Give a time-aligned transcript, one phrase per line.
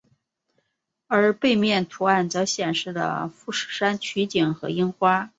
[1.05, 5.29] 而背面图案则显示了富士山取景和樱花。